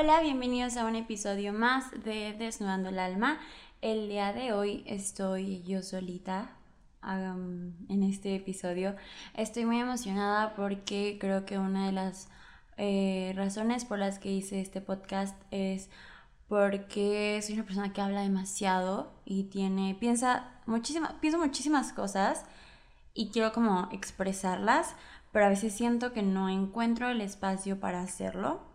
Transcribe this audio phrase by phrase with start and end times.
[0.00, 3.40] Hola, bienvenidos a un episodio más de Desnudando el Alma.
[3.80, 6.52] El día de hoy estoy yo solita
[7.02, 8.94] en este episodio.
[9.34, 12.28] Estoy muy emocionada porque creo que una de las
[12.76, 15.90] eh, razones por las que hice este podcast es
[16.46, 22.44] porque soy una persona que habla demasiado y tiene, piensa muchísimas, pienso muchísimas cosas
[23.14, 24.94] y quiero como expresarlas,
[25.32, 28.67] pero a veces siento que no encuentro el espacio para hacerlo.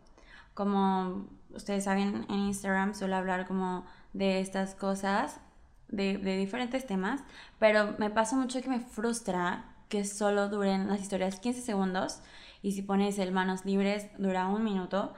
[0.54, 5.40] Como ustedes saben, en Instagram suelo hablar como de estas cosas,
[5.88, 7.22] de, de diferentes temas,
[7.60, 12.22] pero me pasa mucho que me frustra que solo duren las historias 15 segundos
[12.64, 15.14] y si pones el manos libres dura un minuto,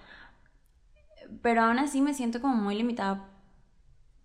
[1.42, 3.30] pero aún así me siento como muy limitada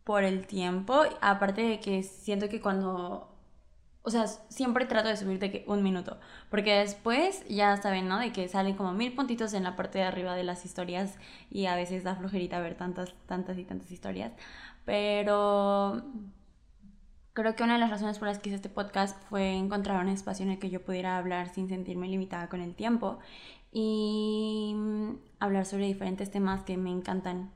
[0.05, 3.30] por el tiempo, aparte de que siento que cuando
[4.03, 6.19] o sea, siempre trato de subir de que un minuto.
[6.49, 8.19] Porque después ya saben, ¿no?
[8.19, 11.19] De que salen como mil puntitos en la parte de arriba de las historias.
[11.51, 14.33] Y a veces da flojerita ver tantas, tantas y tantas historias.
[14.87, 16.03] Pero
[17.35, 20.11] creo que una de las razones por las que hice este podcast fue encontrar un
[20.11, 23.19] espacio en el que yo pudiera hablar sin sentirme limitada con el tiempo.
[23.71, 24.75] Y
[25.41, 27.51] hablar sobre diferentes temas que me encantan.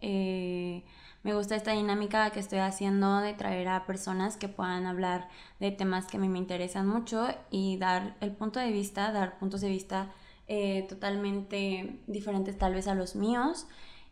[0.00, 0.84] Eh,
[1.24, 5.70] me gusta esta dinámica que estoy haciendo de traer a personas que puedan hablar de
[5.70, 9.62] temas que a mí me interesan mucho y dar el punto de vista, dar puntos
[9.62, 10.12] de vista
[10.48, 13.66] eh, totalmente diferentes tal vez a los míos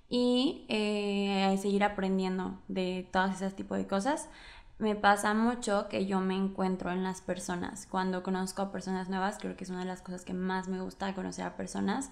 [0.09, 4.31] y eh, seguir aprendiendo de todas esas tipos de cosas.
[4.79, 7.87] Me pasa mucho que yo me encuentro en las personas.
[7.91, 10.81] Cuando conozco a personas nuevas, creo que es una de las cosas que más me
[10.81, 12.11] gusta conocer a personas,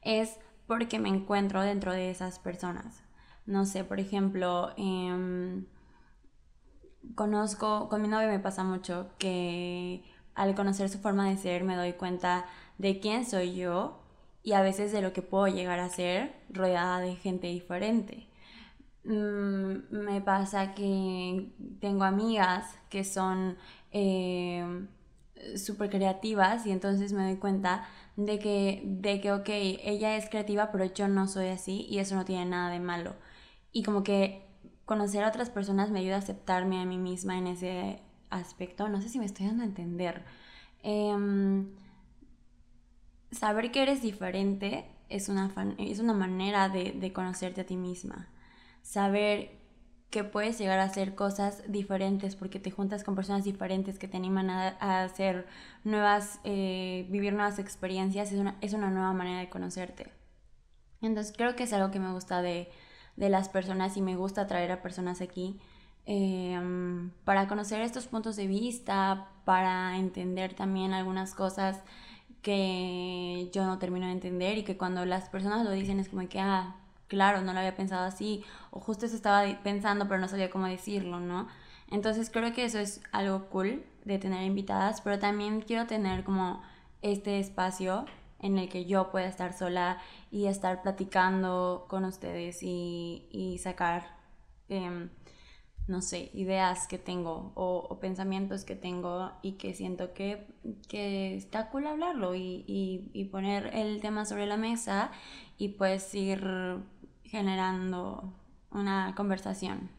[0.00, 3.02] es porque me encuentro dentro de esas personas.
[3.54, 5.66] No sé, por ejemplo, em,
[7.14, 10.02] conozco, con mi novio me pasa mucho que
[10.34, 12.46] al conocer su forma de ser me doy cuenta
[12.78, 14.00] de quién soy yo
[14.42, 18.26] y a veces de lo que puedo llegar a ser rodeada de gente diferente.
[19.04, 23.56] Mm, me pasa que tengo amigas que son
[23.92, 24.88] em,
[25.56, 27.84] súper creativas y entonces me doy cuenta
[28.16, 32.14] de que, de que, ok, ella es creativa pero yo no soy así y eso
[32.16, 33.14] no tiene nada de malo
[33.72, 34.46] y como que
[34.84, 38.00] conocer a otras personas me ayuda a aceptarme a mí misma en ese
[38.30, 38.88] aspecto.
[38.88, 40.24] No sé si me estoy dando a entender.
[40.82, 41.68] Em,
[43.30, 48.28] saber que eres diferente es una, es una manera de, conocerte a ti misma.
[48.82, 49.58] Saber
[50.10, 54.16] que puedes llegar a hacer cosas diferentes porque te juntas con personas diferentes que te
[54.16, 55.46] animan a, hacer
[55.84, 60.10] nuevas, eh, vivir nuevas experiencias, es una, es una nueva manera de conocerte.
[61.00, 62.70] Entonces creo que es algo que me gusta de,
[63.16, 65.58] de las personas y me gusta traer a personas aquí
[66.06, 71.82] em, para conocer estos puntos de vista, para entender también algunas cosas
[72.42, 76.26] que yo no termino de entender y que cuando las personas lo dicen es como
[76.28, 76.76] que, ah,
[77.08, 80.66] claro, no lo había pensado así, o justo eso estaba pensando pero no sabía cómo
[80.66, 81.48] decirlo, ¿no?
[81.90, 86.62] Entonces creo que eso es algo cool de tener invitadas, pero también quiero tener como
[87.02, 88.06] este espacio
[88.40, 89.98] en el que yo pueda estar sola
[90.30, 94.18] y estar platicando con ustedes y, sacar,
[94.68, 95.10] em,
[95.86, 100.46] no sé, ideas que tengo o, pensamientos que tengo y que siento que,
[100.88, 105.10] que está cool hablarlo y, y, poner el tema sobre la mesa
[105.58, 106.42] y pues ir
[107.24, 108.32] generando
[108.70, 109.90] una conversación.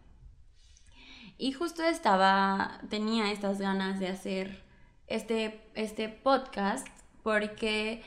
[1.37, 4.63] Y justo estaba, tenía estas ganas de hacer
[5.07, 6.87] este, este podcast
[7.23, 8.01] porque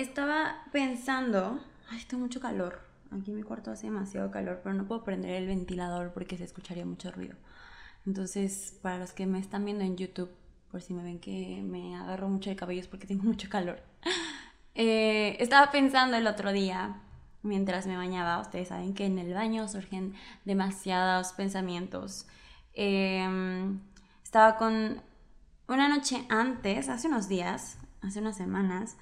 [0.00, 2.80] estaba pensando, ay, tengo mucho calor.
[3.10, 6.44] Aquí en mi cuarto hace demasiado calor, pero no puedo prender el ventilador porque se
[6.44, 7.36] escucharía mucho ruido.
[8.06, 10.30] Entonces, para los que me están viendo en YouTube,
[10.70, 13.80] por si me ven que me agarro mucho el cabello porque tengo mucho calor.
[14.76, 17.02] Eh, estaba pensando el otro día,
[17.42, 22.26] mientras me bañaba, ustedes saben que en el baño surgen demasiados pensamientos.
[22.72, 23.80] Em,
[24.22, 25.02] estaba con
[25.66, 28.96] una noche antes, hace unos días, hace unas semanas,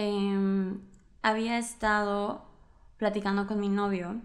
[0.00, 0.80] Em,
[1.22, 2.44] había estado
[2.98, 4.20] platicando con mi novio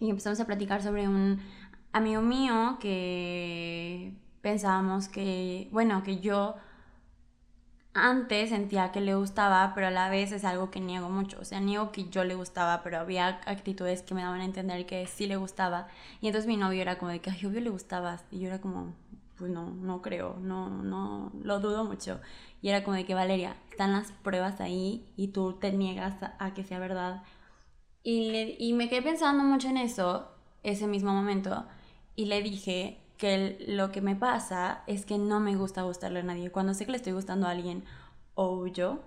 [0.00, 1.42] y empezamos a platicar sobre un
[1.92, 6.54] amigo mío que pensábamos que, bueno, que yo
[7.92, 11.38] antes sentía que le gustaba, pero a la vez es algo que niego mucho.
[11.40, 14.86] O sea, niego que yo le gustaba, pero había actitudes que me daban a entender
[14.86, 15.88] que sí le gustaba.
[16.22, 18.24] Y entonces mi novio era como de que, ay, obvio le gustabas.
[18.30, 18.94] Y yo era como,
[19.42, 22.20] pues no, no creo, no, no, lo dudo mucho.
[22.60, 26.54] Y era como de que, Valeria, están las pruebas ahí y tú te niegas a,
[26.54, 27.24] que sea verdad.
[28.04, 30.28] Y, y me quedé pensando mucho en eso,
[30.62, 31.66] ese mismo momento,
[32.14, 36.22] y le dije que lo que me pasa es que no me gusta gustarle a
[36.22, 36.52] nadie.
[36.52, 37.82] Cuando sé que le estoy gustando a alguien,
[38.36, 39.00] o yo,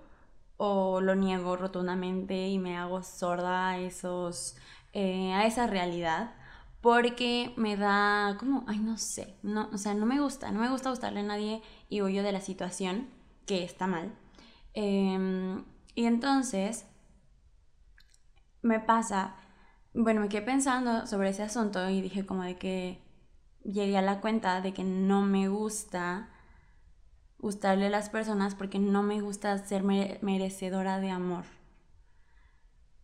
[0.57, 4.57] o lo niego rotundamente y me hago sorda a esos
[4.91, 6.33] eh, a esa realidad
[6.85, 10.69] porque me da como, ay, no sé, no, o sea, no me gusta, no me
[10.69, 13.09] gusta gustarle a nadie y huyo de la situación,
[13.47, 14.13] que está mal.
[14.75, 15.65] Em,
[15.95, 16.85] y entonces
[18.61, 19.35] me pasa,
[19.95, 23.01] bueno, me quedé pensando sobre ese asunto y dije como de que
[23.63, 26.29] llegué a la cuenta de que no me gusta
[27.39, 31.45] gustarle a las personas porque no me gusta ser merecedora de amor.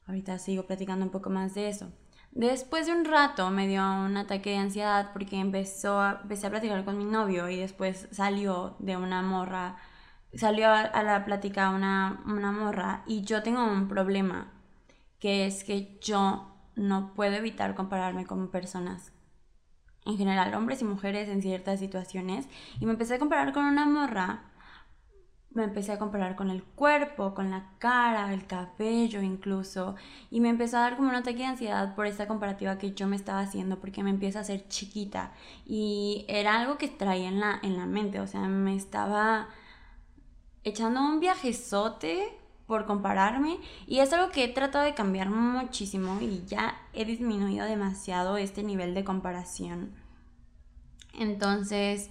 [0.05, 1.91] Ahorita sigo platicando un poco más de eso.
[2.31, 6.49] Después de un rato me dio un ataque de ansiedad porque empezó a, empecé a
[6.49, 9.75] platicar con mi novio y después salió de una morra,
[10.33, 14.51] salió a, la plática una, una morra y yo tengo un problema
[15.19, 19.11] que es que yo no puedo evitar compararme con personas
[20.05, 22.47] en general, hombres y mujeres en ciertas situaciones.
[22.79, 24.50] Y me empecé a comparar con una morra
[25.53, 29.95] me empecé a comparar con el cuerpo, con la cara, el cabello incluso,
[30.29, 33.07] y me empezó a dar como un ataque de ansiedad por esta comparativa que yo
[33.07, 35.33] me estaba haciendo, porque me empieza a hacer chiquita,
[35.65, 39.49] y era algo que traía en la, en la mente, o sea, me estaba
[40.63, 43.57] echando un viajezote por compararme,
[43.87, 48.63] y es algo que he tratado de cambiar muchísimo, y ya he disminuido demasiado este
[48.63, 49.91] nivel de comparación.
[51.13, 52.09] Entonces,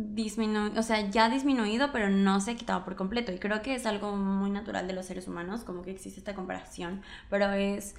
[0.00, 3.32] disminuido, o sea, ya disminuido, pero no se ha quitado por completo.
[3.32, 6.34] Y creo que es algo muy natural de los seres humanos, como que existe esta
[6.34, 7.94] comparación, pero es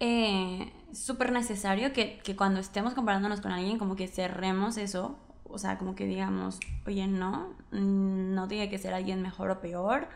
[0.00, 5.58] eh, súper necesario que, que, cuando estemos comparándonos con alguien, como que cerremos eso, o
[5.58, 10.08] sea, como que digamos, oye, no, no tiene que ser alguien mejor o peor,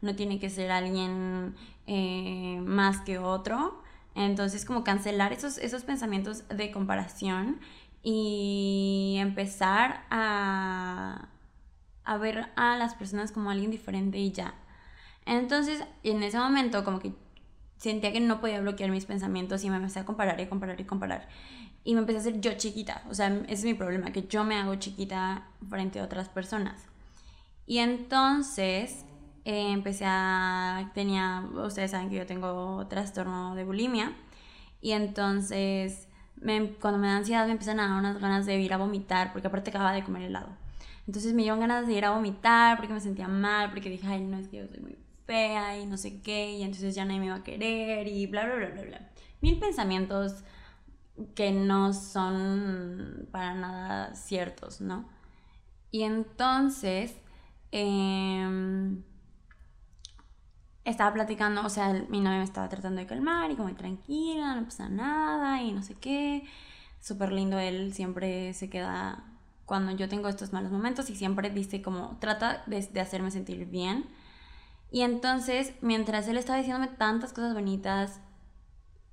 [0.00, 1.56] no tiene que ser alguien
[1.86, 3.82] eh, más que otro.
[4.14, 7.58] Entonces, como cancelar esos, esos pensamientos de comparación
[8.04, 11.28] y empezar a,
[12.04, 14.54] a ver a las personas como alguien diferente y ya.
[15.24, 17.14] Entonces, en ese momento como que
[17.78, 20.84] sentía que no podía bloquear mis pensamientos y me empecé a comparar y comparar y
[20.84, 21.28] comparar.
[21.82, 23.02] Y me empecé a hacer yo chiquita.
[23.08, 26.86] O sea, ese es mi problema, que yo me hago chiquita frente a otras personas.
[27.66, 29.04] Y entonces
[29.46, 30.90] eh, empecé a...
[30.94, 31.42] Tenía...
[31.54, 34.12] Ustedes saben que yo tengo trastorno de bulimia.
[34.82, 36.08] Y entonces
[36.80, 39.48] cuando me da ansiedad me empiezan a dar unas ganas de ir a vomitar, porque
[39.48, 40.48] aparte acababa de comer helado.
[41.06, 44.22] Entonces me dieron ganas de ir a vomitar porque me sentía mal, porque dije, ay,
[44.22, 44.96] no es que yo soy muy
[45.26, 48.44] fea y no sé qué, y entonces ya nadie me iba a querer y bla,
[48.44, 49.10] bla, bla, bla, bla.
[49.40, 50.44] Mil pensamientos
[51.34, 55.08] que no son para nada ciertos, ¿no?
[55.90, 57.14] Y entonces,
[57.72, 58.96] eh,
[60.84, 64.64] estaba platicando, o sea, mi novio me estaba tratando de calmar y como tranquila, no
[64.64, 66.44] pasa nada y no sé qué.
[67.00, 69.24] Súper lindo, él siempre se queda
[69.66, 74.06] cuando yo tengo estos malos momentos y siempre dice como, trata de, hacerme sentir bien.
[74.90, 78.20] Y entonces, mientras él estaba diciéndome tantas cosas bonitas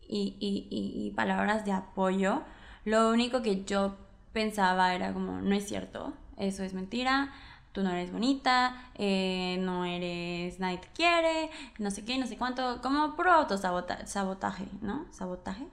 [0.07, 2.43] y, y palabras de apoyo,
[2.83, 3.95] lo único que yo
[4.33, 7.31] pensaba era como, no es cierto, eso es mentira,
[7.71, 12.37] tú no eres bonita, eh, no eres, nadie te quiere, no sé qué, no sé
[12.37, 15.07] cuánto, como puro autosabotaje, sabotaje, ¿no?
[15.11, 15.67] ¿Sabotaje?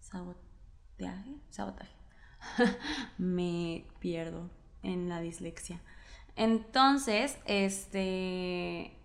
[0.00, 1.34] ¿Sabotaje?
[1.50, 1.92] Sabotaje.
[3.18, 4.50] Me pierdo
[4.82, 5.80] en la dislexia.
[6.36, 8.96] Entonces, este,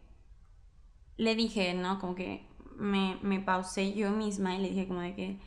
[1.17, 1.99] le dije, ¿no?
[1.99, 2.47] Como que
[2.77, 5.39] me, me pausé yo misma y le dije como de que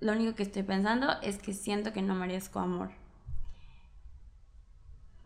[0.00, 2.99] lo único que estoy pensando es que siento que no merezco amor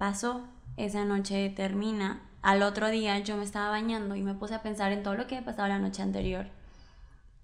[0.05, 0.43] Pasó,
[0.77, 2.21] esa noche termina.
[2.43, 5.27] Al otro día yo me estaba bañando y me puse a pensar en todo lo
[5.27, 6.49] que había pasado la noche anterior.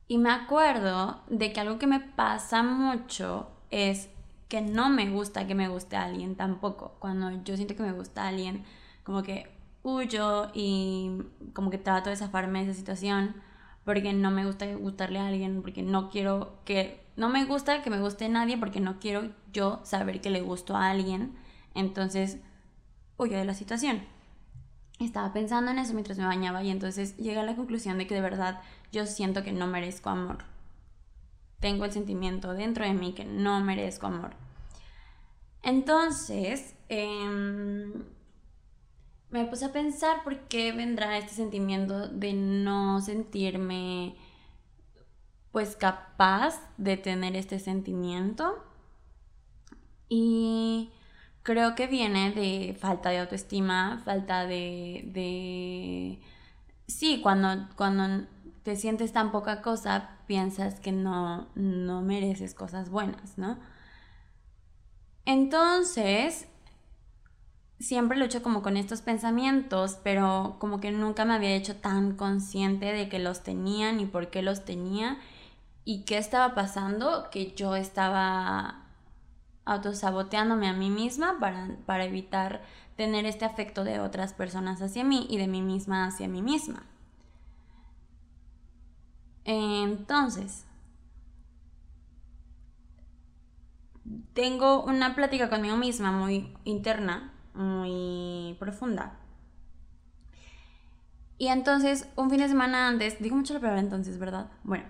[0.08, 4.10] Y me acuerdo de que algo que me pasa mucho es
[4.50, 6.96] que no me gusta que me guste a alguien tampoco.
[6.98, 8.62] Cuando yo siento que me gusta a alguien,
[9.04, 9.50] como que
[9.82, 11.12] huyo y
[11.54, 13.36] como que trato de zafarme de esa situación
[13.86, 17.02] porque no me gusta gustarle a alguien, porque no quiero que...
[17.16, 20.76] No me gusta que me guste nadie porque no quiero yo saber que le gusto
[20.76, 21.38] a alguien
[21.74, 22.38] entonces,
[23.28, 24.02] de la situación.
[24.98, 28.14] Estaba pensando en eso mientras me bañaba y entonces llegué a la conclusión de que
[28.14, 28.60] de verdad
[28.92, 30.44] yo siento que no merezco amor.
[31.60, 34.32] Tengo el sentimiento dentro de mí que no merezco amor.
[35.62, 37.92] Entonces, em,
[39.30, 44.16] me puse a pensar por qué vendrá este sentimiento de no sentirme
[45.52, 48.64] pues capaz de tener este sentimiento.
[50.08, 50.90] Y
[51.42, 55.04] creo que viene de falta de autoestima, falta de...
[55.06, 56.20] de...
[56.86, 58.26] Sí, cuando, cuando
[58.62, 63.58] te sientes tan poca cosa, piensas que no, no mereces cosas buenas, ¿no?
[65.24, 66.48] Entonces,
[67.78, 72.86] siempre lucho como con estos pensamientos, pero como que nunca me había hecho tan consciente
[72.92, 75.18] de que los tenía ni por qué los tenía
[75.84, 78.79] y qué estaba pasando que yo estaba
[79.64, 82.62] autosaboteándome a mí misma para, para evitar
[82.96, 86.84] tener este afecto de otras personas hacia mí y de mí misma hacia mí misma.
[89.44, 90.66] Entonces,
[94.34, 99.18] tengo una plática conmigo misma muy interna, muy profunda.
[101.38, 104.50] Y entonces, un fin de semana antes, digo mucho la palabra entonces, ¿verdad?
[104.62, 104.84] Bueno,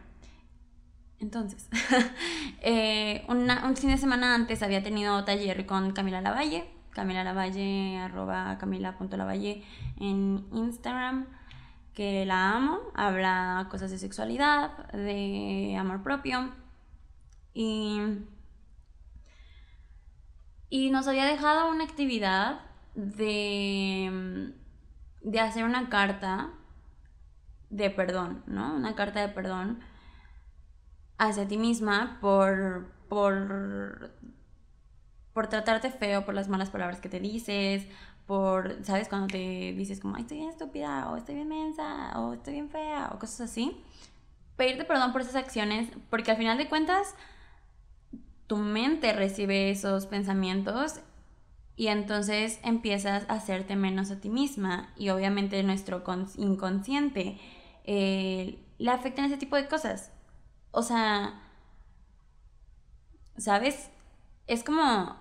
[1.21, 1.69] entonces,
[2.63, 8.57] eh, un fin de semana antes había tenido taller con Camila Lavalle, Camila Lavalle, arroba
[8.59, 9.63] camila.lavalle
[9.99, 11.27] en Instagram,
[11.95, 16.53] que la amo, habla cosas de sexualidad, de amor propio
[17.53, 18.01] y,
[20.71, 22.61] y nos había dejado una actividad
[22.95, 24.55] de,
[25.21, 26.49] de hacer una carta
[27.69, 28.75] de perdón, ¿no?
[28.75, 29.81] Una carta de perdón
[31.21, 34.11] hacia ti misma por, por
[35.33, 37.87] por tratarte feo, por las malas palabras que te dices,
[38.27, 39.09] por, ¿sabes?
[39.09, 43.11] Cuando te dices como, estoy bien estúpida, o estoy bien mensa, o estoy bien fea,
[43.15, 43.77] o cosas así.
[44.57, 47.15] Pedirte perdón por esas acciones, porque al final de cuentas,
[48.47, 51.01] tu mente recibe esos pensamientos
[51.77, 56.03] y entonces empiezas a hacerte menos a ti misma y obviamente nuestro
[56.37, 57.39] inconsciente
[57.85, 60.11] eh, le afectan ese tipo de cosas.
[60.73, 61.41] O sea,
[63.37, 63.91] ¿sabes?
[64.47, 65.17] Es como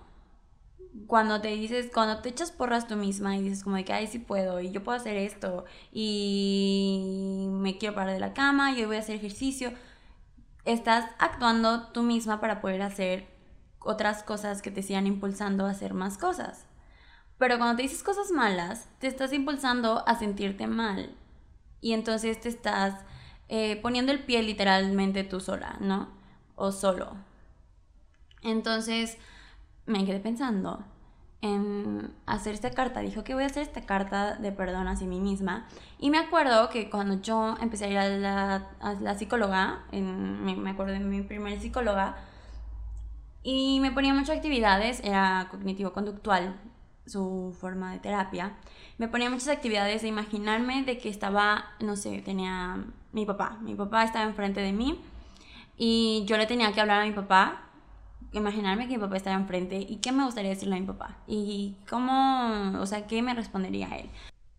[1.06, 4.06] cuando te dices, cuando te echas porras tú misma y dices como de que, ay,
[4.06, 8.80] sí puedo y yo puedo hacer esto y me quiero parar de la cama y
[8.80, 9.72] hoy voy a hacer ejercicio,
[10.64, 13.28] estás actuando tú misma para poder hacer
[13.80, 16.66] otras cosas que te sigan impulsando a hacer más cosas.
[17.38, 21.16] Pero cuando te dices cosas malas, te estás impulsando a sentirte mal
[21.80, 22.94] y entonces te estás
[23.52, 26.08] eh, poniendo el pie literalmente tú sola, ¿no?
[26.54, 27.16] O solo.
[28.42, 29.18] Entonces,
[29.86, 30.84] me quedé pensando
[31.42, 33.00] en hacer esta carta.
[33.00, 35.66] Dijo que voy a hacer esta carta de perdón hacia mí misma.
[35.98, 38.68] Y me acuerdo que cuando yo empecé a ir a
[39.00, 42.18] la, psicóloga, me, acuerdo de mi primer psicóloga,
[43.42, 46.54] y me ponía muchas actividades, era cognitivo-conductual
[47.04, 48.56] su forma de terapia.
[48.98, 53.58] Me ponía muchas actividades de imaginarme de que estaba, no sé, tenía mi papá.
[53.62, 55.00] Mi papá estaba enfrente de mí
[55.76, 57.70] y yo le tenía que hablar a mi papá
[58.32, 61.76] imaginarme que mi papá estaba enfrente y qué me gustaría decirle a mi papá y
[61.88, 64.10] cómo, o sea, qué me respondería él.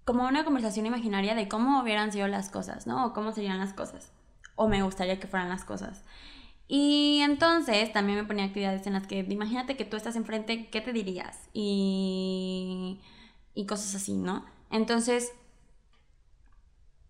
[0.05, 3.05] Como una conversación imaginaria de cómo hubieran sido las cosas, ¿no?
[3.05, 4.11] O cómo serían las cosas.
[4.55, 6.03] O me gustaría que fueran las cosas.
[6.67, 10.81] Y entonces también me ponía actividades en las que imagínate que tú estás enfrente, ¿qué
[10.81, 11.49] te dirías?
[11.53, 12.99] Y,
[13.53, 14.45] y cosas así, ¿no?
[14.69, 15.33] Entonces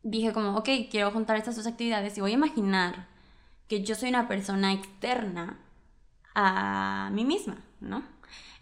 [0.04, 3.08] dije como, ok, quiero juntar estas dos actividades y voy a imaginar
[3.68, 5.60] que yo soy una persona externa
[6.36, 8.04] a mí misma, ¿no?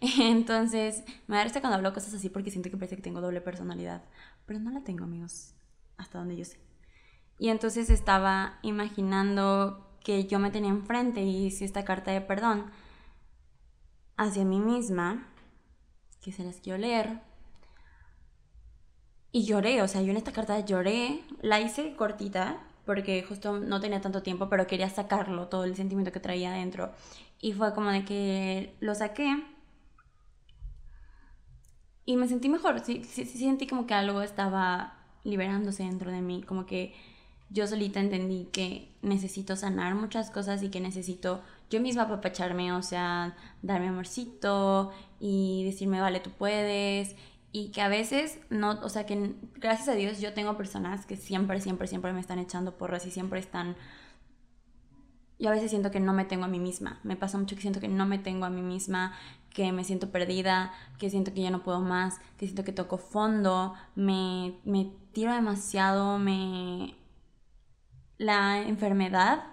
[0.00, 4.02] Entonces, me da cuando hablo cosas así porque siento que parece que tengo doble personalidad,
[4.46, 5.54] pero no la tengo, amigos,
[5.96, 6.58] hasta donde yo sé.
[7.38, 12.70] Y entonces estaba imaginando que yo me tenía enfrente y hice esta carta de perdón
[14.16, 15.26] hacia mí misma,
[16.20, 17.22] que se las quiero leer.
[19.32, 23.80] Y lloré, o sea, yo en esta carta lloré, la hice cortita porque justo no
[23.80, 26.90] tenía tanto tiempo, pero quería sacarlo, todo el sentimiento que traía adentro.
[27.40, 29.44] Y fue como de que lo saqué
[32.04, 32.80] y me sentí mejor.
[32.80, 36.94] Sí, sí, sentí como que algo estaba liberándose dentro de mí, como que
[37.50, 42.82] yo solita entendí que necesito sanar muchas cosas y que necesito yo misma apapacharme, o
[42.82, 47.14] sea, darme amorcito y decirme, vale, tú puedes.
[47.52, 51.16] Y que a veces no, o sea, que gracias a Dios yo tengo personas que
[51.16, 53.76] siempre, siempre, siempre me están echando porras y siempre están
[55.40, 57.00] yo a veces siento que no me tengo a mí misma.
[57.02, 59.14] Me pasa mucho que siento que no me tengo a mí misma,
[59.48, 62.98] que me siento perdida, que siento que ya no puedo más, que siento que toco
[62.98, 66.94] fondo, me, me tiro demasiado, me...
[68.18, 69.44] La enfermedad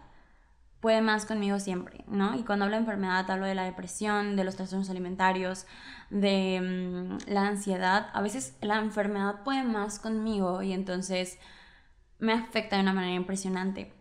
[0.80, 2.36] puede más conmigo siempre, ¿no?
[2.36, 5.66] Y cuando hablo de enfermedad hablo de la depresión, de los trastornos alimentarios,
[6.10, 8.10] de mm, la ansiedad.
[8.14, 11.40] A veces la enfermedad puede más conmigo y entonces
[12.20, 13.92] me afecta de una manera impresionante.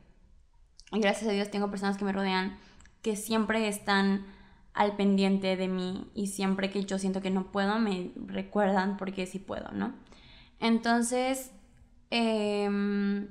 [0.93, 2.59] Y gracias a Dios tengo personas que me rodean
[3.03, 4.27] que siempre están
[4.75, 9.27] al pendiente de mí y siempre que yo siento que no puedo me recuerdan porque
[9.27, 9.95] sí puedo, ¿no?
[10.61, 11.51] Entonces,
[12.11, 13.29] em,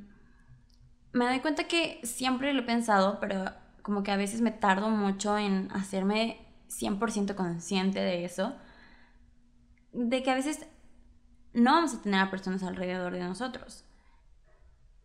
[1.15, 3.45] me doy cuenta que siempre lo he pensado, pero
[3.81, 8.53] como que a veces me tardo mucho en hacerme 100% consciente de eso,
[9.93, 10.67] de que a veces
[11.53, 13.85] no vamos a tener a personas alrededor de nosotros.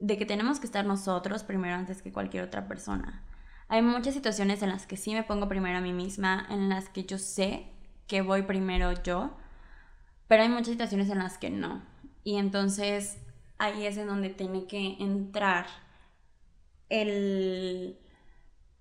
[0.00, 3.22] De que tenemos que estar nosotros primero antes que cualquier otra persona.
[3.68, 6.88] Hay muchas situaciones en las que sí me pongo primero a mí misma, en las
[6.88, 7.70] que yo sé
[8.08, 9.36] que voy primero yo,
[10.26, 11.84] pero hay muchas situaciones en las que no.
[12.24, 13.18] Y entonces
[13.58, 15.66] ahí es en donde tiene que entrar
[16.90, 17.98] el,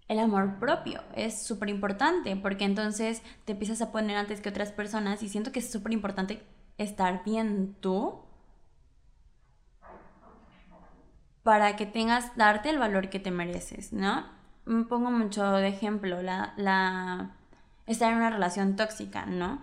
[0.08, 1.01] el amor propio.
[1.16, 5.51] Es súper importante porque entonces te empiezas a poner antes que otras personas y siento
[5.51, 6.44] que es súper importante
[6.78, 8.20] estar bien tú
[11.44, 14.25] para que tengas, darte el valor que te mereces, ¿no?
[14.66, 17.32] Me pongo mucho de ejemplo, la, la,
[17.88, 19.62] estar en una relación tóxica, ¿no?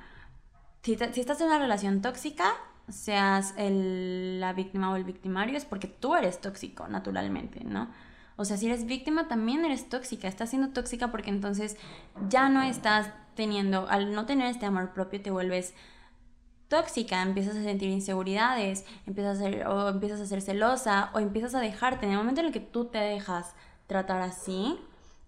[0.82, 2.54] Si, si estás en una relación tóxica,
[2.88, 7.88] seas el, la víctima o el victimario, es porque tú eres tóxico, naturalmente, ¿no?
[8.36, 10.28] O sea, si eres víctima, también eres tóxica.
[10.28, 11.76] Estás siendo tóxica porque entonces
[12.28, 15.74] ya no estás teniendo, al no tener este amor propio, te vuelves
[16.68, 21.54] tóxica, empiezas a sentir inseguridades, empiezas a ser, o empiezas a ser celosa, o empiezas
[21.54, 22.06] a dejarte.
[22.06, 23.54] En el momento en el que tú te dejas
[23.86, 24.78] tratar así,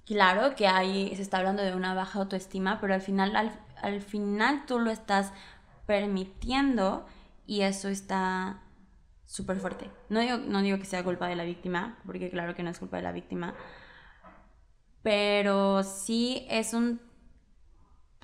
[0.04, 4.00] claro que ahí se está hablando de una baja autoestima, pero al final, al, al
[4.00, 5.32] final tú lo estás
[5.86, 7.06] permitiendo
[7.46, 8.60] y eso está
[9.28, 9.90] súper fuerte.
[10.08, 12.78] No digo, no digo que sea culpa de la víctima, porque claro que no es
[12.78, 13.54] culpa de la víctima,
[15.02, 17.00] pero sí es un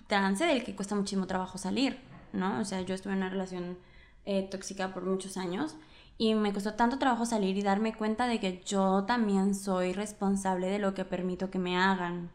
[0.08, 2.00] trance del que cuesta muchísimo trabajo salir,
[2.32, 2.58] ¿no?
[2.58, 3.78] O sea, yo estuve en una relación
[4.25, 5.76] eh, tóxica por muchos años
[6.16, 10.68] y me costó tanto trabajo salir y darme cuenta de que yo también soy responsable
[10.68, 12.30] de lo que permito que me hagan.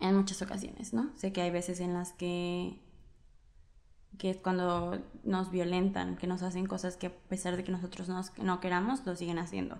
[0.00, 1.10] En muchas ocasiones, ¿no?
[1.16, 2.81] Sé que hay veces en las que
[4.18, 8.08] que es cuando nos violentan, que nos hacen cosas que a pesar de que nosotros
[8.38, 9.78] no queramos, lo siguen haciendo.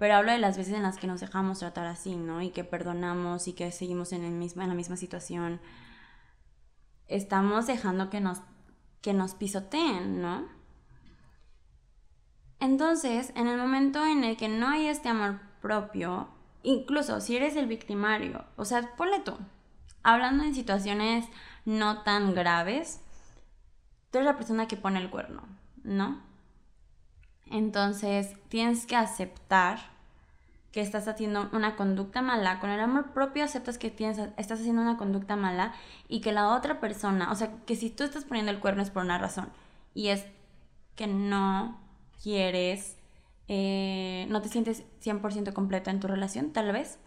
[0.00, 2.40] Pero hablo de las veces en las que nos dejamos tratar así, ¿no?
[2.40, 5.60] Y que perdonamos y que seguimos en, el mismo, en la misma situación.
[7.06, 8.38] Estamos dejando que nos,
[9.02, 10.48] que nos pisoteen, ¿no?
[12.60, 16.28] Entonces, en el momento en el que no hay este amor propio,
[16.62, 19.34] incluso si eres el victimario, o sea, ponle tú,
[20.02, 21.26] hablando en situaciones
[21.66, 23.02] no tan graves,
[24.10, 25.42] tú eres la persona que pone el cuerno,
[25.82, 26.20] ¿no?
[27.46, 29.78] Entonces tienes que aceptar
[30.72, 32.60] que estás haciendo una conducta mala.
[32.60, 35.74] Con el amor propio aceptas que tienes, estás haciendo una conducta mala
[36.08, 38.90] y que la otra persona, o sea, que si tú estás poniendo el cuerno es
[38.90, 39.50] por una razón
[39.94, 40.26] y es
[40.94, 41.80] que no
[42.22, 42.98] quieres,
[43.48, 46.98] eh, no te sientes 100% completo en tu relación, tal vez.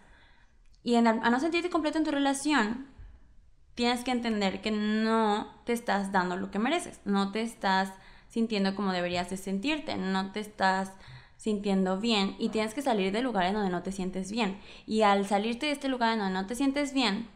[0.84, 2.88] Y a no sentirte completo en tu relación,
[3.76, 7.92] tienes que entender que no te estás dando lo que mereces, no te estás
[8.30, 10.92] sintiendo como deberías de sentirte, no te estás
[11.38, 14.58] sintiendo bien y tienes que salir de lugares donde no te sientes bien.
[14.88, 17.28] Y al salirte de este lugar en donde no te sientes bien,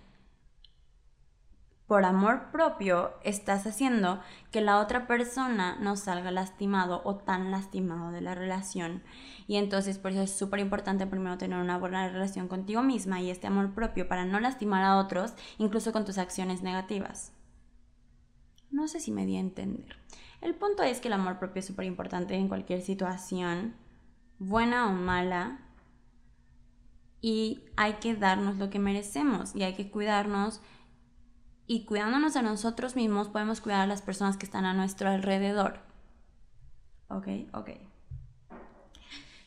[1.88, 4.20] por amor propio estás haciendo
[4.52, 9.04] que la otra persona no salga lastimado o tan lastimado de la relación.
[9.48, 13.30] Y entonces por eso es súper importante primero tener una buena relación contigo misma y
[13.30, 17.32] este amor propio para no lastimar a otros, incluso con tus acciones negativas.
[18.70, 19.96] No sé si me di a entender.
[20.42, 23.76] El punto es que el amor propio es súper importante en cualquier situación,
[24.40, 25.62] buena o mala,
[27.22, 30.62] y hay que darnos lo que merecemos y hay que cuidarnos
[31.68, 35.80] y cuidándonos a nosotros mismos podemos cuidar a las personas que están a nuestro alrededor.
[37.10, 37.72] Ok, ok.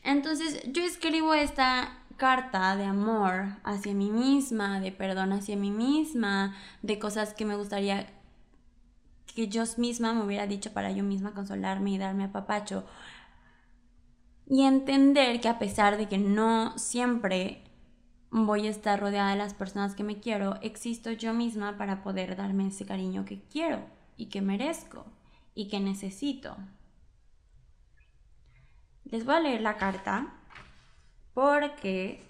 [0.03, 6.55] Entonces yo escribo esta carta de amor hacia mí misma, de perdón hacia mí misma,
[6.83, 8.07] de cosas que me gustaría
[9.33, 12.85] que yo misma me hubiera dicho para yo misma consolarme y darme a papacho.
[14.47, 17.63] Y entender que a pesar de que no siempre
[18.31, 22.35] voy a estar rodeada de las personas que me quiero, existo yo misma para poder
[22.35, 23.79] darme ese cariño que quiero
[24.17, 25.05] y que merezco
[25.53, 26.55] y que necesito.
[29.03, 30.33] Les voy a leer la carta
[31.33, 32.25] porque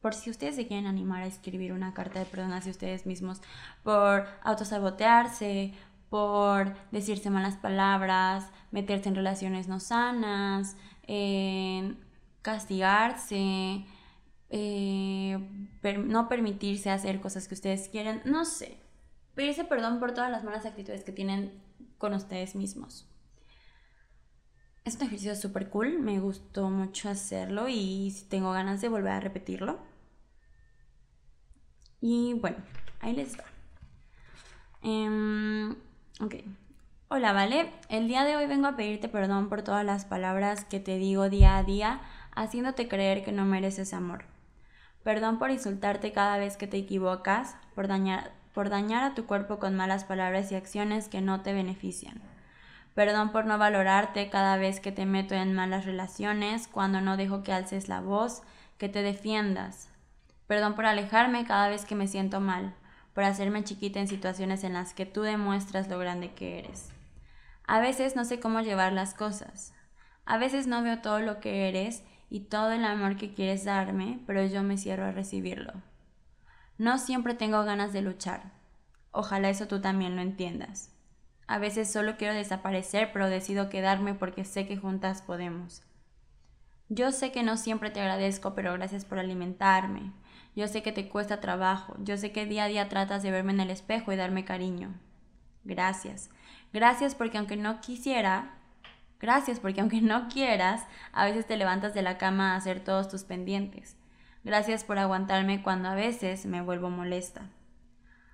[0.00, 3.42] por si ustedes se quieren animar a escribir una carta de perdón hacia ustedes mismos
[3.82, 5.74] por autosabotearse,
[6.08, 10.76] por decirse malas palabras, meterse en relaciones no sanas,
[12.40, 13.84] castigarse,
[14.50, 15.38] eh,
[15.98, 18.78] no permitirse hacer cosas que ustedes quieren, no sé.
[19.34, 21.60] Pedirse perdón por todas las malas actitudes que tienen
[21.98, 23.06] con ustedes mismos.
[24.84, 29.20] Es un ejercicio súper cool, me gustó mucho hacerlo y tengo ganas de volver a
[29.20, 29.78] repetirlo.
[32.00, 32.58] Y bueno,
[33.00, 33.44] ahí les va.
[34.82, 35.72] Em,
[36.20, 36.34] ok.
[37.08, 37.72] Hola, ¿vale?
[37.88, 41.28] El día de hoy vengo a pedirte perdón por todas las palabras que te digo
[41.30, 42.00] día a día,
[42.36, 44.35] haciéndote creer que no mereces amor.
[45.06, 49.60] Perdón por insultarte cada vez que te equivocas, por dañar por dañar a tu cuerpo
[49.60, 52.20] con malas palabras y acciones que no te benefician.
[52.96, 57.44] Perdón por no valorarte cada vez que te meto en malas relaciones, cuando no dejo
[57.44, 58.42] que alces la voz,
[58.78, 59.88] que te defiendas.
[60.48, 62.74] Perdón por alejarme cada vez que me siento mal,
[63.14, 66.88] por hacerme chiquita en situaciones en las que tú demuestras lo grande que eres.
[67.68, 69.72] A veces no sé cómo llevar las cosas.
[70.24, 74.20] A veces no veo todo lo que eres y todo el amor que quieres darme,
[74.26, 75.72] pero yo me cierro a recibirlo.
[76.78, 78.52] No siempre tengo ganas de luchar.
[79.10, 80.92] Ojalá eso tú también lo entiendas.
[81.46, 85.82] A veces solo quiero desaparecer, pero decido quedarme porque sé que juntas podemos.
[86.88, 90.12] Yo sé que no siempre te agradezco, pero gracias por alimentarme.
[90.54, 91.96] Yo sé que te cuesta trabajo.
[92.00, 94.94] Yo sé que día a día tratas de verme en el espejo y darme cariño.
[95.64, 96.30] Gracias.
[96.72, 98.55] Gracias porque aunque no quisiera,
[99.20, 103.08] gracias porque aunque no quieras, a veces te levantas de la cama a hacer todos
[103.08, 103.96] tus pendientes.
[104.44, 107.50] Gracias por aguantarme cuando a veces me vuelvo molesta.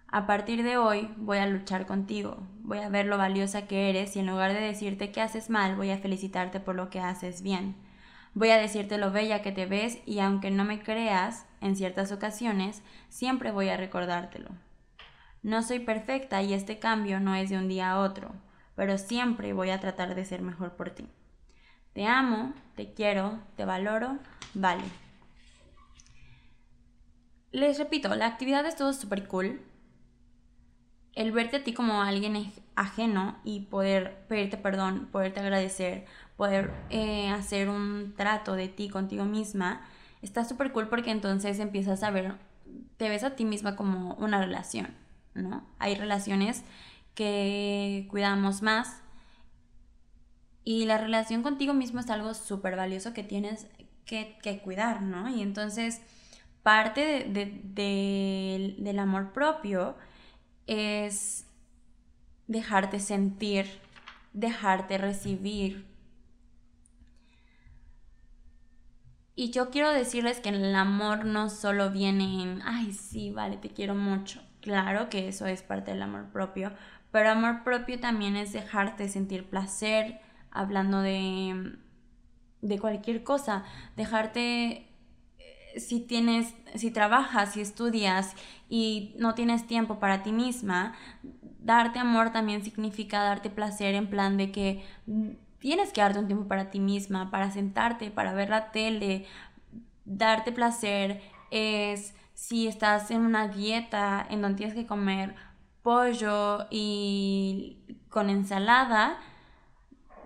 [0.08, 4.14] A partir de hoy voy a luchar contigo, voy a ver lo valiosa que eres
[4.14, 7.40] y en lugar de decirte que haces mal, voy a felicitarte por lo que haces
[7.40, 7.76] bien.
[8.34, 12.12] Voy a decirte lo bella que te ves y aunque no me creas en ciertas
[12.12, 14.50] ocasiones, siempre voy a recordártelo.
[15.42, 18.34] No soy perfecta y este cambio no es de un día a otro,
[18.82, 21.06] pero siempre voy a tratar de ser mejor por ti.
[21.92, 24.18] Te amo, te quiero, te valoro,
[24.54, 24.82] vale.
[27.52, 29.60] Les repito, la actividad estuvo súper cool
[31.14, 36.04] el verte a ti como alguien ajeno y poder pedirte perdón, poderte agradecer,
[36.36, 39.82] poder eh, hacer un trato de ti contigo misma,
[40.22, 42.34] está súper cool porque entonces empiezas a ver,
[42.96, 44.92] te ves a ti misma como una relación,
[45.34, 45.64] ¿no?
[45.78, 46.64] Hay relaciones
[47.14, 49.02] que cuidamos más
[50.64, 53.66] y la relación contigo mismo es algo súper valioso que tienes
[54.04, 55.28] que, cuidar, ¿no?
[55.28, 56.00] Y entonces
[56.62, 59.96] parte del amor propio
[60.66, 61.46] es
[62.46, 63.66] dejarte sentir,
[64.32, 65.86] dejarte recibir.
[69.34, 73.70] Y yo quiero decirles que el amor no solo viene en, ay, sí, vale, te
[73.70, 74.42] quiero mucho.
[74.60, 76.72] Claro que eso es parte del amor propio,
[77.12, 80.20] pero amor propio también es dejarte sentir placer,
[80.50, 81.76] hablando de,
[82.62, 83.64] de cualquier cosa,
[83.96, 84.88] dejarte
[85.76, 88.34] si tienes, si trabajas, si estudias
[88.68, 90.94] y no tienes tiempo para ti misma,
[91.60, 94.84] darte amor también significa darte placer en plan de que
[95.58, 99.26] tienes que darte un tiempo para ti misma, para sentarte, para ver la tele.
[100.04, 105.34] Darte placer es si estás en una dieta en donde tienes que comer
[105.82, 109.18] pollo y con ensalada,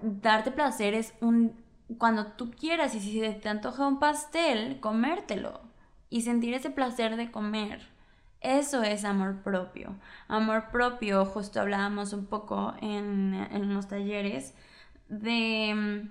[0.03, 1.65] darte placer es un
[1.99, 5.61] cuando tú quieras y si te antoja un pastel, comértelo
[6.11, 7.89] y sentir ese placer de comer.
[8.41, 9.97] Eso es amor propio.
[10.29, 14.55] Amor propio, justo hablábamos un poco en, en los talleres
[15.09, 16.09] de,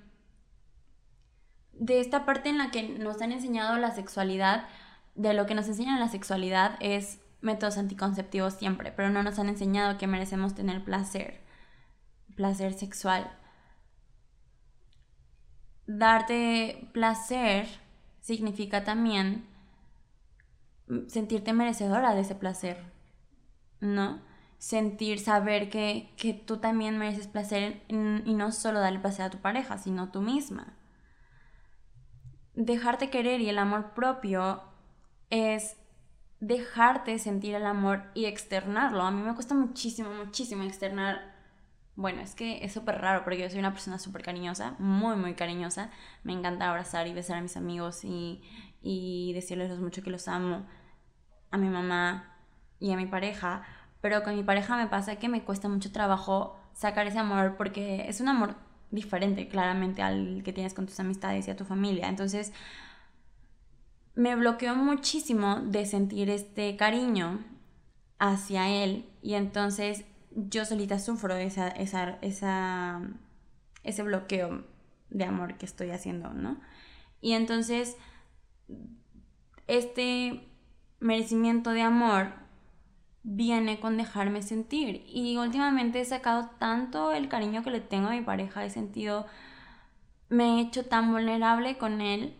[1.73, 4.67] de esta parte en la que nos han enseñado la sexualidad.
[5.15, 9.47] De lo que nos enseñan la sexualidad es métodos anticonceptivos siempre, pero no nos han
[9.47, 11.41] enseñado que merecemos tener placer,
[12.36, 13.31] placer sexual
[15.88, 17.67] darte placer
[18.21, 19.45] significa también
[21.08, 22.77] sentirte merecedora de ese placer,
[23.79, 24.21] ¿no?
[24.58, 29.39] Sentir, saber que, que tú también mereces placer y no solo darle placer a tu
[29.39, 30.77] pareja, sino tú misma.
[32.53, 34.63] Dejarte querer y el amor propio
[35.29, 35.75] es
[36.47, 39.01] dejarte sentir el amor y externarlo.
[39.03, 41.36] A mí me cuesta muchísimo, muchísimo externar
[41.95, 45.34] bueno, es que es súper raro porque yo soy una persona súper cariñosa, muy, muy
[45.34, 45.91] cariñosa.
[46.23, 48.41] Me encanta abrazar y besar a mis amigos y,
[48.81, 50.65] y decirles lo mucho que los amo,
[51.51, 52.36] a mi mamá
[52.79, 53.63] y a mi pareja.
[54.01, 58.10] Pero con mi pareja me pasa que me cuesta mucho trabajo sacar ese amor porque
[58.10, 58.55] es un amor
[58.91, 62.10] diferente claramente al que tienes con tus amistades y a tu familia.
[62.10, 62.51] Entonces
[64.15, 67.43] me bloqueó muchísimo de sentir este cariño
[68.17, 73.01] hacia él y entonces yo solita sufro esa, esa,
[73.84, 74.65] ese bloqueo
[75.10, 76.60] de amor que estoy haciendo, ¿no?
[77.21, 77.97] Y entonces,
[79.67, 80.47] este
[80.99, 82.34] merecimiento de amor
[83.23, 85.04] viene con dejarme sentir.
[85.08, 89.25] Y últimamente he sacado tanto el cariño que le tengo a mi pareja, he sentido,
[90.30, 92.36] me he hecho tan vulnerable con él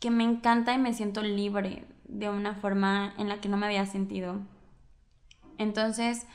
[0.00, 3.66] que me encanta y me siento libre de una forma en la que no me
[3.66, 4.40] había sentido.
[5.58, 6.26] Entonces,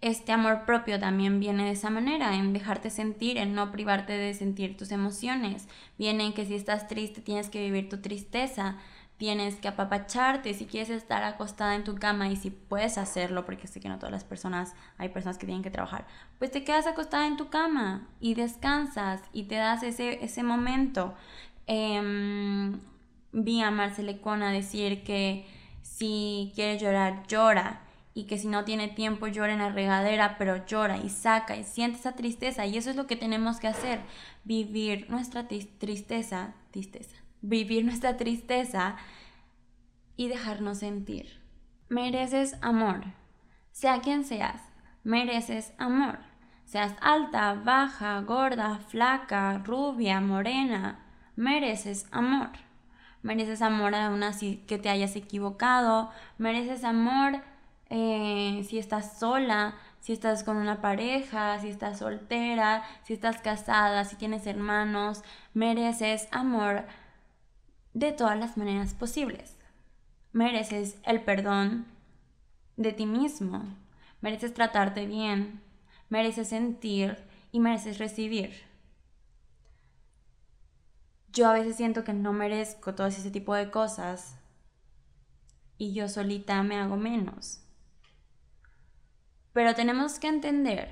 [0.00, 4.32] este amor propio también viene de esa manera, en dejarte sentir, en no privarte de
[4.34, 5.68] sentir tus emociones.
[5.98, 8.76] Viene en que si estás triste tienes que vivir tu tristeza.
[9.16, 13.66] tienes que apapacharte, si quieres estar acostada en tu cama y si puedes hacerlo, porque
[13.66, 16.06] sé que no todas las personas, hay personas que tienen que trabajar,
[16.38, 21.14] pues te quedas acostada en tu cama y descansas y te das ese, ese momento.
[21.68, 22.80] Em,
[23.32, 25.46] vi a Marcelecona decir que
[25.82, 27.82] si quiere llorar, llora
[28.14, 31.62] y que si no tiene tiempo llora en la regadera, pero llora y saca y
[31.62, 34.00] siente esa tristeza y eso es lo que tenemos que hacer,
[34.42, 38.96] vivir nuestra tristeza, tristeza vivir nuestra tristeza
[40.16, 41.40] y dejarnos sentir.
[41.88, 43.04] Mereces amor,
[43.70, 44.62] sea quien seas,
[45.04, 46.18] mereces amor.
[46.64, 50.98] Seas alta, baja, gorda, flaca, rubia, morena,
[51.38, 52.50] mereces amor.
[53.22, 57.40] Mereces amor aún así que te hayas equivocado, mereces amor
[57.90, 64.04] eh, si estás sola, si estás con una pareja, si estás soltera, si estás casada,
[64.04, 65.22] si tienes hermanos,
[65.54, 66.84] mereces amor
[67.94, 69.56] de todas las maneras posibles.
[70.32, 71.86] Mereces el perdón
[72.76, 73.62] de ti mismo,
[74.20, 75.60] mereces tratarte bien,
[76.08, 77.16] mereces sentir
[77.52, 78.67] y mereces recibir.
[81.38, 84.34] Yo a veces siento que no merezco todo ese tipo de cosas
[85.76, 87.60] y yo solita me hago menos.
[89.52, 90.90] Pero tenemos que entender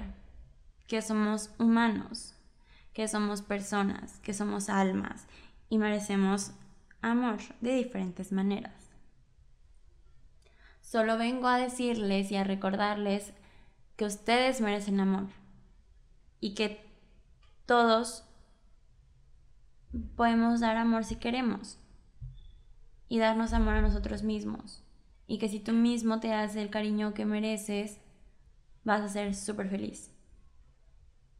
[0.86, 2.36] que somos humanos,
[2.92, 5.26] que somos personas, que somos almas
[5.68, 6.52] y merecemos
[7.02, 8.92] amor de diferentes maneras.
[10.80, 13.32] Solo vengo a decirles y a recordarles
[13.96, 15.26] que ustedes merecen amor
[16.38, 16.88] y que
[17.66, 18.22] todos
[20.16, 21.78] podemos dar amor si queremos
[23.08, 24.82] y darnos amor a nosotros mismos
[25.26, 28.00] y que si tú mismo te das el cariño que mereces
[28.84, 30.12] vas a ser súper feliz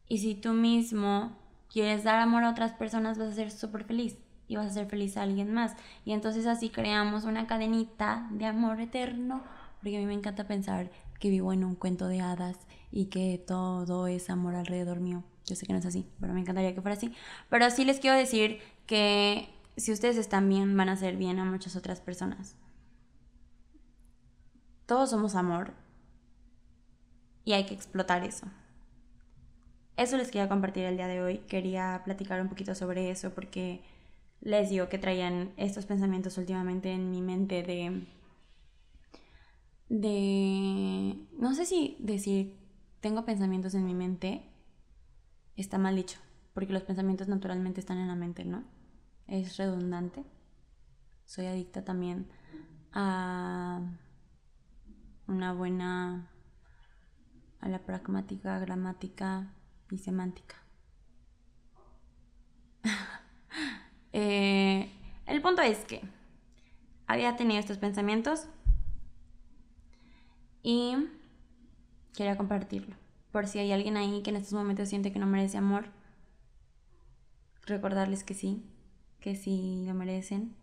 [0.07, 1.37] y si tú mismo
[1.69, 4.17] quieres dar amor a otras personas vas a ser súper feliz
[4.47, 5.75] y vas a ser feliz a alguien más.
[6.05, 9.43] Y entonces así creamos una cadenita de amor eterno,
[9.79, 10.89] porque a mí me encanta pensar
[11.19, 12.57] que vivo en un cuento de hadas
[12.91, 15.23] y que todo es amor alrededor mío.
[15.47, 17.13] Yo sé que no es así, pero me encantaría que fuera así.
[17.49, 21.45] Pero sí les quiero decir que si ustedes están bien, van a hacer bien a
[21.45, 22.55] muchas otras personas.
[24.85, 25.73] Todos somos amor
[27.45, 28.45] y hay que explotar eso.
[29.95, 31.39] Eso les quería compartir el día de hoy.
[31.47, 33.81] Quería platicar un poquito sobre eso porque
[34.41, 38.05] les digo que traían estos pensamientos últimamente en mi mente de
[39.89, 42.55] de no sé si decir
[42.99, 44.43] tengo pensamientos en mi mente
[45.61, 46.19] está mal dicho,
[46.53, 48.63] porque los pensamientos naturalmente están en la mente, ¿no?
[49.27, 50.23] Es redundante.
[51.25, 52.27] Soy adicta también
[52.93, 53.81] a
[55.27, 56.29] una buena
[57.59, 59.53] a la pragmática, gramática
[59.91, 60.55] y semántica.
[64.13, 64.89] Eh,
[65.27, 66.01] el punto es que
[67.05, 68.47] había tenido estos pensamientos
[70.63, 70.95] y
[72.15, 72.95] quería compartirlo.
[73.37, 75.89] Por si hay alguien ahí que en estos momentos siente que no merece amor,
[77.67, 78.65] recordarles que sí,
[79.19, 80.55] que sí lo merecen.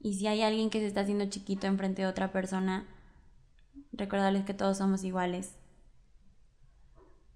[0.00, 2.84] Y si hay alguien que se está haciendo chiquito enfrente de otra persona,
[3.92, 5.54] recordarles que todos somos iguales.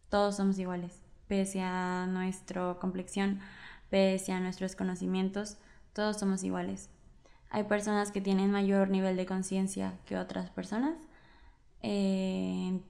[0.09, 3.39] Todos somos iguales, pese a nuestra complexión,
[3.91, 5.59] pese a nuestros conocimientos,
[5.93, 6.91] todos somos iguales.
[7.51, 10.97] Hay personas que tienen mayor nivel de conciencia que otras personas.
[11.85, 12.81] Eh,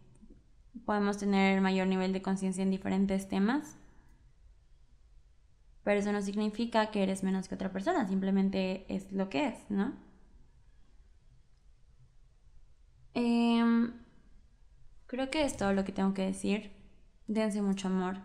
[0.85, 3.76] podemos tener mayor nivel de conciencia en diferentes temas.
[5.85, 9.70] Pero eso no significa que eres menos que otra persona, simplemente es lo que es,
[9.70, 9.94] ¿no?
[13.14, 13.92] Em,
[15.07, 16.72] creo que es todo lo que tengo que decir.
[17.26, 18.18] Dense mucho amor,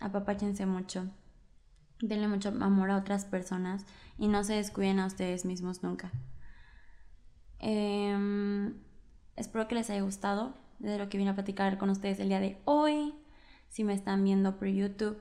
[0.00, 1.10] apapáchense mucho
[2.00, 3.84] denle mucho amor a otras personas
[4.18, 6.10] y no se descuiden a ustedes mismos nunca.
[7.58, 8.74] Em,
[9.36, 12.40] espero que les haya gustado de lo que vine a platicar con ustedes el día
[12.40, 13.14] de hoy.
[13.68, 15.18] Si me están viendo por YouTube,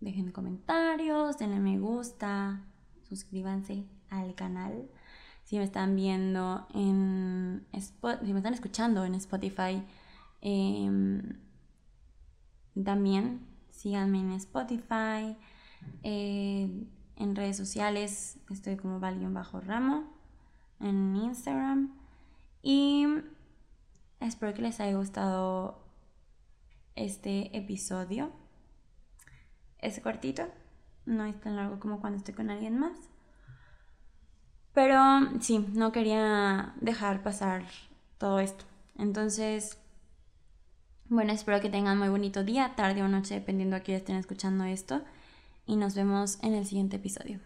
[0.00, 2.62] dejen comentarios, denle me gusta,
[3.08, 4.88] suscríbanse al canal.
[5.44, 9.82] Si me están viendo en si me están escuchando en Spotify,
[10.40, 11.38] em,
[12.84, 15.36] también síganme en Spotify.
[16.02, 16.68] Eh,
[17.16, 20.12] en redes sociales estoy como bajo ramo
[20.80, 21.94] en Instagram.
[22.62, 23.06] Y
[24.20, 25.78] espero que les haya gustado
[26.94, 28.32] este episodio.
[29.78, 30.48] Es cortito,
[31.04, 32.96] no es tan largo como cuando estoy con alguien más.
[34.72, 35.00] Pero
[35.40, 37.64] sí, no quería dejar pasar
[38.18, 38.64] todo esto.
[38.98, 39.78] Entonces,
[41.08, 44.64] bueno, espero que tengan muy bonito día, tarde o noche, dependiendo a quién estén escuchando
[44.64, 45.02] esto
[45.66, 47.40] y nos vemos en el siguiente episodio.